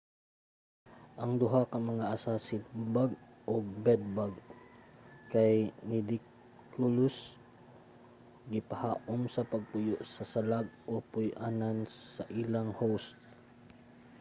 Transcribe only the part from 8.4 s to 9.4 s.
gipahaum